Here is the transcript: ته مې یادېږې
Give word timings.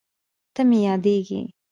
ته 0.53 0.61
مې 0.69 0.79
یادېږې 0.87 1.41